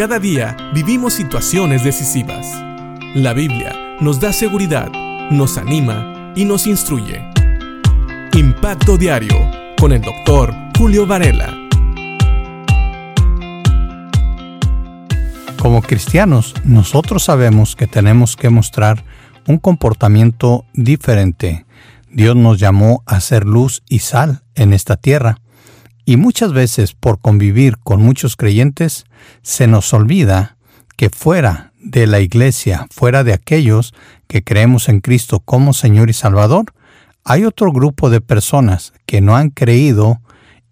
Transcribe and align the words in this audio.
Cada 0.00 0.18
día 0.18 0.56
vivimos 0.72 1.12
situaciones 1.12 1.84
decisivas. 1.84 2.46
La 3.14 3.34
Biblia 3.34 3.98
nos 4.00 4.18
da 4.18 4.32
seguridad, 4.32 4.90
nos 5.30 5.58
anima 5.58 6.32
y 6.34 6.46
nos 6.46 6.66
instruye. 6.66 7.22
Impacto 8.32 8.96
Diario 8.96 9.36
con 9.78 9.92
el 9.92 10.00
doctor 10.00 10.54
Julio 10.78 11.06
Varela. 11.06 11.54
Como 15.58 15.82
cristianos, 15.82 16.54
nosotros 16.64 17.24
sabemos 17.24 17.76
que 17.76 17.86
tenemos 17.86 18.36
que 18.36 18.48
mostrar 18.48 19.04
un 19.46 19.58
comportamiento 19.58 20.64
diferente. 20.72 21.66
Dios 22.10 22.36
nos 22.36 22.58
llamó 22.58 23.02
a 23.04 23.20
ser 23.20 23.44
luz 23.44 23.82
y 23.86 23.98
sal 23.98 24.44
en 24.54 24.72
esta 24.72 24.96
tierra. 24.96 25.39
Y 26.10 26.16
muchas 26.16 26.52
veces 26.52 26.92
por 26.92 27.20
convivir 27.20 27.78
con 27.78 28.02
muchos 28.02 28.34
creyentes, 28.34 29.04
se 29.42 29.68
nos 29.68 29.94
olvida 29.94 30.56
que 30.96 31.08
fuera 31.08 31.72
de 31.80 32.08
la 32.08 32.18
iglesia, 32.18 32.88
fuera 32.90 33.22
de 33.22 33.32
aquellos 33.32 33.94
que 34.26 34.42
creemos 34.42 34.88
en 34.88 35.02
Cristo 35.02 35.38
como 35.38 35.72
Señor 35.72 36.10
y 36.10 36.12
Salvador, 36.12 36.74
hay 37.22 37.44
otro 37.44 37.70
grupo 37.70 38.10
de 38.10 38.20
personas 38.20 38.92
que 39.06 39.20
no 39.20 39.36
han 39.36 39.50
creído 39.50 40.20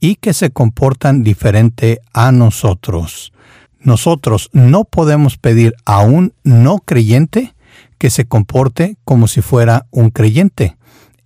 y 0.00 0.16
que 0.16 0.34
se 0.34 0.50
comportan 0.50 1.22
diferente 1.22 2.00
a 2.12 2.32
nosotros. 2.32 3.32
Nosotros 3.78 4.50
no 4.52 4.82
podemos 4.82 5.36
pedir 5.38 5.72
a 5.84 6.00
un 6.00 6.32
no 6.42 6.78
creyente 6.78 7.54
que 7.96 8.10
se 8.10 8.26
comporte 8.26 8.96
como 9.04 9.28
si 9.28 9.40
fuera 9.40 9.86
un 9.92 10.10
creyente. 10.10 10.76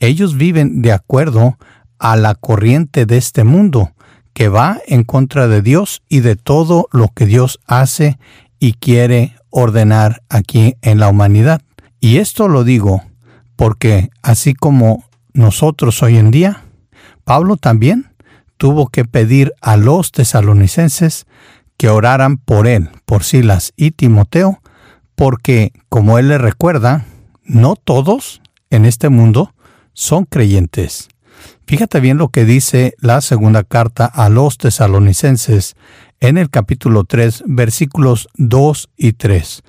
Ellos 0.01 0.37
viven 0.37 0.83
de 0.83 0.93
acuerdo 0.93 1.57
a 1.99 2.17
la 2.17 2.35
corriente 2.35 3.07
de 3.07 3.17
este 3.17 3.45
mundo, 3.45 3.93
que 4.33 4.49
va 4.49 4.81
en 4.87 5.05
contra 5.05 5.49
de 5.49 5.63
Dios 5.63 6.03
y 6.09 6.21
de 6.21 6.37
todo 6.37 6.89
lo 6.93 7.09
que 7.09 7.27
Dios 7.27 7.61
hace 7.67 8.19
y 8.59 8.75
quiere 8.75 9.37
ordenar 9.51 10.23
aquí 10.29 10.77
en 10.83 10.99
la 10.99 11.09
humanidad. 11.09 11.63
Y 12.01 12.19
esto 12.19 12.49
lo 12.49 12.65
digo 12.65 13.03
porque 13.57 14.11
así 14.23 14.55
como 14.55 15.05
nosotros 15.35 16.03
hoy 16.03 16.17
en 16.17 16.31
día, 16.31 16.65
Pablo 17.25 17.57
también 17.57 18.13
tuvo 18.57 18.89
que 18.89 19.05
pedir 19.05 19.53
a 19.61 19.77
los 19.77 20.13
tesalonicenses 20.13 21.27
que 21.77 21.89
oraran 21.89 22.37
por 22.37 22.67
él, 22.67 22.91
por 23.05 23.25
Silas 23.25 23.73
y 23.77 23.91
Timoteo, 23.91 24.61
porque, 25.15 25.73
como 25.89 26.19
él 26.19 26.29
le 26.29 26.39
recuerda, 26.39 27.05
no 27.45 27.77
todos 27.77 28.41
en 28.71 28.85
este 28.85 29.09
mundo 29.09 29.55
son 29.93 30.25
creyentes. 30.25 31.09
Fíjate 31.67 32.01
bien 32.01 32.19
lo 32.19 32.29
que 32.29 32.45
dice 32.45 32.95
la 32.99 33.21
segunda 33.21 33.65
carta 33.65 34.07
a 34.07 34.29
los 34.29 34.59
tesalonicenses 34.59 35.77
en 36.21 36.39
el 36.39 36.51
capítulo 36.51 37.05
3, 37.05 37.45
versículos 37.47 38.29
2 38.37 38.91
y 38.97 39.13
3. 39.15 39.63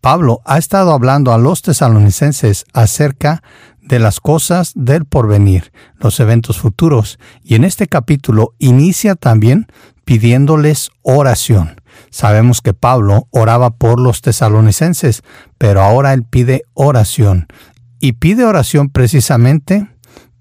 Pablo 0.00 0.40
ha 0.44 0.58
estado 0.58 0.92
hablando 0.92 1.32
a 1.32 1.38
los 1.38 1.62
tesalonicenses 1.62 2.64
acerca 2.72 3.42
de 3.80 3.98
las 3.98 4.20
cosas 4.20 4.72
del 4.74 5.04
porvenir, 5.04 5.72
los 5.96 6.20
eventos 6.20 6.58
futuros, 6.58 7.18
y 7.42 7.56
en 7.56 7.64
este 7.64 7.88
capítulo 7.88 8.54
inicia 8.58 9.16
también 9.16 9.66
pidiéndoles 10.04 10.90
oración. 11.02 11.80
Sabemos 12.10 12.60
que 12.60 12.74
Pablo 12.74 13.26
oraba 13.30 13.70
por 13.70 14.00
los 14.00 14.22
tesalonicenses, 14.22 15.22
pero 15.58 15.82
ahora 15.82 16.12
él 16.12 16.22
pide 16.22 16.62
oración. 16.74 17.46
Y 18.00 18.12
pide 18.12 18.44
oración 18.44 18.90
precisamente 18.90 19.88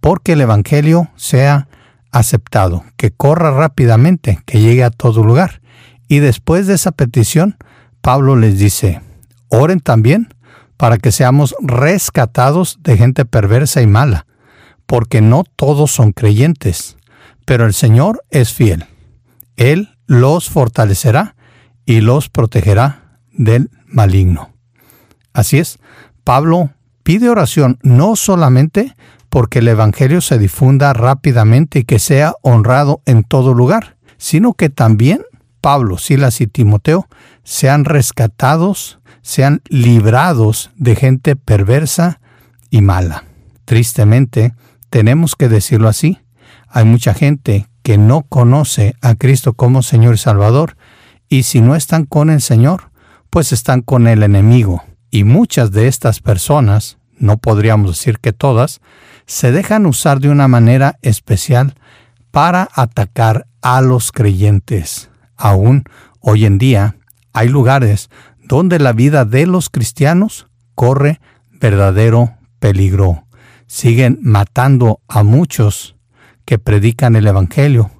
porque 0.08 0.32
el 0.32 0.40
Evangelio 0.40 1.10
sea 1.18 1.68
aceptado, 2.12 2.86
que 2.96 3.12
corra 3.12 3.52
rápidamente, 3.52 4.40
que 4.46 4.62
llegue 4.62 4.86
a 4.86 4.90
todo 4.90 5.22
lugar. 5.22 5.60
Y 6.08 6.20
después 6.20 6.66
de 6.66 6.76
esa 6.76 6.94
petición, 6.94 7.58
Pablo 8.00 8.38
les 8.38 8.58
dice, 8.58 9.02
oren 9.50 9.82
también 9.82 10.34
para 10.78 10.98
que 10.98 11.12
seamos 11.12 11.56
rescatados 11.60 12.80
de 12.84 12.96
gente 12.96 13.26
perversa 13.26 13.82
y 13.82 13.88
mala, 13.88 14.28
porque 14.86 15.20
no 15.20 15.44
todos 15.44 15.92
son 15.92 16.14
creyentes, 16.14 16.96
pero 17.44 17.66
el 17.66 17.74
Señor 17.74 18.24
es 18.30 18.54
fiel. 18.54 18.86
Él 19.58 19.90
los 20.06 20.50
fortalecerá 20.50 21.36
y 21.86 22.00
los 22.00 22.30
protegerá 22.30 23.20
del 23.34 23.72
maligno. 23.86 24.54
Así 25.34 25.58
es, 25.58 25.80
Pablo 26.24 26.70
pide 27.04 27.28
oración 27.28 27.78
no 27.84 28.16
solamente 28.16 28.96
porque 29.30 29.60
el 29.60 29.68
Evangelio 29.68 30.22
se 30.22 30.38
difunda 30.38 30.94
rápidamente 30.94 31.80
y 31.80 31.84
que 31.84 32.00
sea 32.00 32.34
honrado 32.42 33.02
en 33.06 33.24
todo 33.24 33.54
lugar, 33.54 33.98
sino 34.18 34.54
que 34.54 34.70
también 34.70 35.22
Pablo, 35.62 35.98
Silas 35.98 36.42
y 36.42 36.48
Timoteo 36.48 37.08
sean 37.44 37.86
rescatados, 37.86 39.00
sean 39.22 39.62
librados 39.70 40.72
de 40.76 40.96
gente 40.96 41.36
perversa 41.36 42.20
y 42.70 42.82
mala. 42.82 43.26
Tristemente, 43.66 44.54
tenemos 44.90 45.36
que 45.36 45.50
decirlo 45.50 45.90
así, 45.90 46.20
hay 46.70 46.86
mucha 46.86 47.14
gente 47.14 47.68
que 47.84 47.98
no 47.98 48.24
conoce 48.24 48.96
a 49.02 49.16
Cristo 49.16 49.54
como 49.54 49.82
Señor 49.82 50.16
y 50.16 50.18
Salvador, 50.18 50.78
y 51.30 51.44
si 51.44 51.62
no 51.62 51.76
están 51.76 52.06
con 52.06 52.30
el 52.30 52.42
Señor, 52.42 52.92
pues 53.30 53.52
están 53.52 53.82
con 53.82 54.08
el 54.08 54.24
enemigo. 54.24 54.84
Y 55.12 55.24
muchas 55.24 55.72
de 55.72 55.88
estas 55.88 56.20
personas, 56.20 56.98
no 57.18 57.38
podríamos 57.38 57.92
decir 57.92 58.20
que 58.20 58.34
todas, 58.34 58.82
se 59.28 59.52
dejan 59.52 59.86
usar 59.86 60.20
de 60.20 60.30
una 60.30 60.48
manera 60.48 60.98
especial 61.02 61.76
para 62.32 62.68
atacar 62.74 63.46
a 63.62 63.82
los 63.82 64.12
creyentes. 64.12 65.10
Aún 65.36 65.84
hoy 66.22 66.46
en 66.46 66.58
día 66.58 66.96
hay 67.34 67.50
lugares 67.50 68.10
donde 68.46 68.80
la 68.80 68.94
vida 68.94 69.26
de 69.26 69.46
los 69.46 69.70
cristianos 69.70 70.48
corre 70.76 71.20
verdadero 71.52 72.38
peligro. 72.60 73.26
Siguen 73.68 74.18
matando 74.22 75.02
a 75.10 75.24
muchos 75.24 75.98
que 76.46 76.58
predican 76.58 77.18
el 77.18 77.28
Evangelio, 77.28 77.92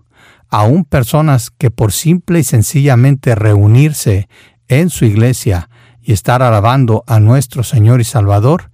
aún 0.50 0.86
personas 0.86 1.52
que 1.52 1.70
por 1.70 1.92
simple 1.92 2.40
y 2.40 2.44
sencillamente 2.44 3.36
reunirse 3.36 4.30
en 4.70 4.90
su 4.90 5.04
iglesia 5.04 5.70
y 6.02 6.14
estar 6.14 6.42
alabando 6.42 7.04
a 7.06 7.20
nuestro 7.20 7.64
Señor 7.64 8.00
y 8.00 8.06
Salvador, 8.06 8.72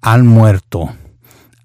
han 0.00 0.24
muerto 0.24 0.92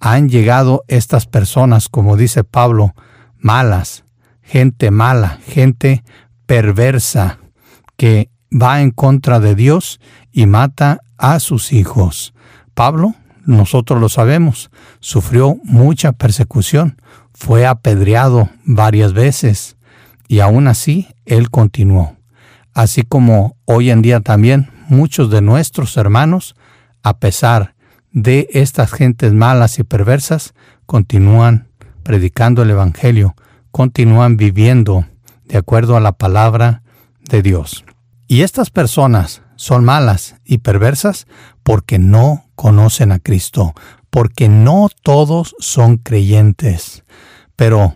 han 0.01 0.29
llegado 0.29 0.83
estas 0.87 1.27
personas, 1.27 1.87
como 1.87 2.17
dice 2.17 2.43
Pablo, 2.43 2.95
malas, 3.37 4.03
gente 4.41 4.89
mala, 4.89 5.39
gente 5.45 6.03
perversa, 6.47 7.37
que 7.97 8.31
va 8.51 8.81
en 8.81 8.89
contra 8.89 9.39
de 9.39 9.53
Dios 9.53 10.01
y 10.31 10.47
mata 10.47 11.01
a 11.17 11.39
sus 11.39 11.71
hijos. 11.71 12.33
Pablo, 12.73 13.13
nosotros 13.45 14.01
lo 14.01 14.09
sabemos, 14.09 14.71
sufrió 14.99 15.57
mucha 15.63 16.13
persecución, 16.13 16.99
fue 17.31 17.67
apedreado 17.67 18.49
varias 18.65 19.13
veces 19.13 19.77
y 20.27 20.39
aún 20.39 20.67
así 20.67 21.09
él 21.25 21.51
continuó. 21.51 22.17
Así 22.73 23.03
como 23.03 23.55
hoy 23.65 23.91
en 23.91 24.01
día 24.01 24.19
también 24.21 24.71
muchos 24.89 25.29
de 25.29 25.41
nuestros 25.41 25.95
hermanos, 25.95 26.55
a 27.03 27.19
pesar 27.19 27.75
de 28.11 28.47
estas 28.51 28.91
gentes 28.91 29.33
malas 29.33 29.79
y 29.79 29.83
perversas 29.83 30.53
continúan 30.85 31.67
predicando 32.03 32.63
el 32.63 32.71
Evangelio, 32.71 33.35
continúan 33.71 34.37
viviendo 34.37 35.05
de 35.45 35.57
acuerdo 35.57 35.95
a 35.95 36.01
la 36.01 36.13
palabra 36.13 36.83
de 37.29 37.41
Dios. 37.41 37.85
Y 38.27 38.41
estas 38.41 38.69
personas 38.69 39.41
son 39.55 39.83
malas 39.83 40.35
y 40.45 40.59
perversas 40.59 41.27
porque 41.63 41.99
no 41.99 42.45
conocen 42.55 43.11
a 43.11 43.19
Cristo, 43.19 43.73
porque 44.09 44.49
no 44.49 44.89
todos 45.03 45.55
son 45.59 45.97
creyentes. 45.97 47.03
Pero, 47.55 47.95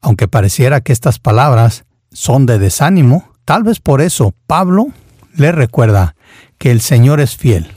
aunque 0.00 0.28
pareciera 0.28 0.80
que 0.80 0.92
estas 0.92 1.18
palabras 1.18 1.84
son 2.12 2.46
de 2.46 2.58
desánimo, 2.58 3.30
tal 3.44 3.62
vez 3.62 3.80
por 3.80 4.00
eso 4.00 4.34
Pablo 4.46 4.88
le 5.34 5.52
recuerda 5.52 6.16
que 6.58 6.70
el 6.70 6.80
Señor 6.80 7.20
es 7.20 7.36
fiel 7.36 7.68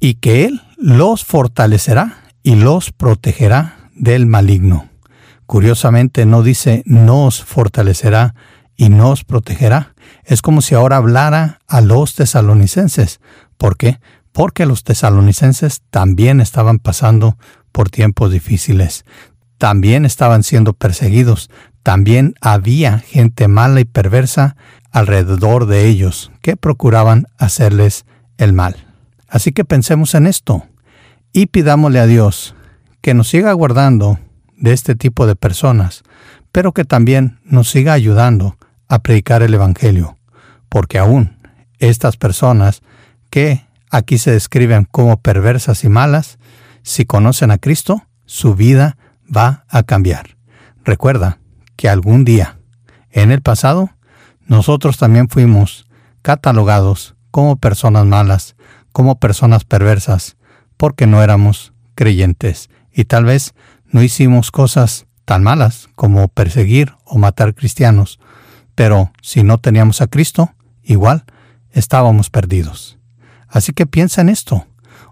y 0.00 0.14
que 0.14 0.46
Él 0.46 0.62
los 0.80 1.26
fortalecerá 1.26 2.22
y 2.42 2.54
los 2.54 2.90
protegerá 2.90 3.90
del 3.94 4.24
maligno. 4.24 4.88
Curiosamente 5.44 6.24
no 6.24 6.42
dice 6.42 6.82
nos 6.86 7.44
fortalecerá 7.44 8.34
y 8.76 8.88
nos 8.88 9.24
protegerá. 9.24 9.94
Es 10.24 10.40
como 10.40 10.62
si 10.62 10.74
ahora 10.74 10.96
hablara 10.96 11.58
a 11.68 11.82
los 11.82 12.14
tesalonicenses. 12.14 13.20
¿Por 13.58 13.76
qué? 13.76 14.00
Porque 14.32 14.64
los 14.64 14.82
tesalonicenses 14.82 15.82
también 15.90 16.40
estaban 16.40 16.78
pasando 16.78 17.36
por 17.72 17.90
tiempos 17.90 18.32
difíciles. 18.32 19.04
También 19.58 20.06
estaban 20.06 20.42
siendo 20.42 20.72
perseguidos. 20.72 21.50
También 21.82 22.34
había 22.40 23.00
gente 23.00 23.48
mala 23.48 23.80
y 23.80 23.84
perversa 23.84 24.56
alrededor 24.92 25.66
de 25.66 25.88
ellos 25.88 26.32
que 26.40 26.56
procuraban 26.56 27.26
hacerles 27.36 28.06
el 28.38 28.54
mal. 28.54 28.86
Así 29.28 29.52
que 29.52 29.66
pensemos 29.66 30.14
en 30.14 30.26
esto 30.26 30.69
y 31.32 31.46
pidámosle 31.46 32.00
a 32.00 32.06
Dios 32.06 32.54
que 33.00 33.14
nos 33.14 33.28
siga 33.28 33.52
guardando 33.52 34.18
de 34.56 34.72
este 34.72 34.94
tipo 34.94 35.26
de 35.26 35.36
personas, 35.36 36.02
pero 36.52 36.72
que 36.72 36.84
también 36.84 37.40
nos 37.44 37.70
siga 37.70 37.92
ayudando 37.92 38.56
a 38.88 38.98
predicar 39.00 39.42
el 39.42 39.54
Evangelio, 39.54 40.18
porque 40.68 40.98
aún 40.98 41.36
estas 41.78 42.16
personas 42.16 42.82
que 43.30 43.66
aquí 43.90 44.18
se 44.18 44.32
describen 44.32 44.86
como 44.90 45.20
perversas 45.20 45.84
y 45.84 45.88
malas, 45.88 46.38
si 46.82 47.04
conocen 47.04 47.50
a 47.50 47.58
Cristo, 47.58 48.02
su 48.26 48.54
vida 48.54 48.96
va 49.34 49.64
a 49.68 49.82
cambiar. 49.82 50.36
Recuerda 50.84 51.38
que 51.76 51.88
algún 51.88 52.24
día, 52.24 52.58
en 53.10 53.30
el 53.30 53.42
pasado, 53.42 53.90
nosotros 54.46 54.98
también 54.98 55.28
fuimos 55.28 55.86
catalogados 56.22 57.14
como 57.30 57.56
personas 57.56 58.06
malas, 58.06 58.56
como 58.92 59.18
personas 59.18 59.64
perversas, 59.64 60.36
porque 60.80 61.06
no 61.06 61.22
éramos 61.22 61.74
creyentes 61.94 62.70
y 62.90 63.04
tal 63.04 63.26
vez 63.26 63.52
no 63.90 64.02
hicimos 64.02 64.50
cosas 64.50 65.04
tan 65.26 65.42
malas 65.42 65.90
como 65.94 66.28
perseguir 66.28 66.94
o 67.04 67.18
matar 67.18 67.54
cristianos, 67.54 68.18
pero 68.74 69.12
si 69.20 69.44
no 69.44 69.58
teníamos 69.58 70.00
a 70.00 70.06
Cristo, 70.06 70.54
igual 70.82 71.24
estábamos 71.70 72.30
perdidos. 72.30 72.98
Así 73.46 73.74
que 73.74 73.84
piensa 73.84 74.22
en 74.22 74.30
esto. 74.30 74.66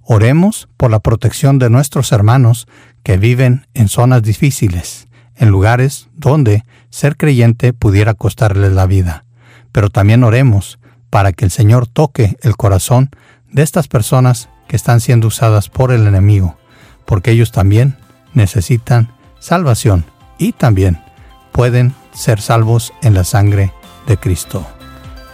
Oremos 0.05 0.71
por 0.79 0.91
la 0.91 1.01
protección 1.01 1.59
de 1.59 1.69
nuestros 1.69 2.13
hermanos 2.13 2.67
que 3.03 3.19
viven 3.19 3.67
en 3.75 3.91
zonas 3.91 4.23
difíciles, 4.23 5.09
en 5.37 5.51
lugares 5.51 6.09
donde 6.15 6.65
ser 6.89 7.19
creyente 7.19 7.75
pudiera 7.75 8.15
costarles 8.15 8.73
la 8.73 8.87
vida. 8.87 9.27
Pero 9.73 9.91
también 9.91 10.25
oremos 10.25 10.79
para 11.11 11.35
que 11.35 11.45
el 11.45 11.51
Señor 11.51 11.87
toque 11.87 12.39
el 12.41 12.57
corazón 12.57 13.11
de 13.53 13.63
estas 13.63 13.87
personas 13.87 14.49
que 14.69 14.77
están 14.77 15.01
siendo 15.01 15.27
usadas 15.27 15.69
por 15.69 15.91
el 15.91 16.07
enemigo, 16.07 16.57
porque 17.05 17.33
ellos 17.33 17.51
también 17.51 17.97
necesitan 18.35 19.13
salvación 19.41 20.05
y 20.39 20.53
también 20.53 21.03
pueden 21.51 21.95
ser 22.13 22.41
salvos 22.41 22.93
en 23.03 23.15
la 23.15 23.25
sangre 23.25 23.73
de 24.07 24.17
Cristo. 24.17 24.67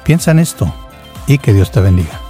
Piensa 0.04 0.30
en 0.30 0.38
esto 0.38 0.72
y 1.26 1.38
que 1.38 1.52
Dios 1.52 1.70
te 1.70 1.80
bendiga. 1.80 2.23